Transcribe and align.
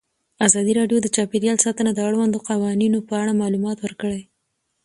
ازادي 0.47 0.73
راډیو 0.79 0.97
د 1.01 1.07
چاپیریال 1.15 1.57
ساتنه 1.65 1.91
د 1.93 1.99
اړونده 2.07 2.39
قوانینو 2.49 2.99
په 3.07 3.13
اړه 3.21 3.39
معلومات 3.41 3.77
ورکړي. 3.81 4.21